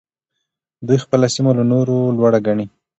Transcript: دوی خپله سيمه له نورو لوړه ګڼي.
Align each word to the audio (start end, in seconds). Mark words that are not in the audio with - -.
دوی 0.87 0.97
خپله 1.05 1.27
سيمه 1.35 1.51
له 1.57 1.63
نورو 1.71 1.97
لوړه 2.17 2.39
ګڼي. 2.47 2.65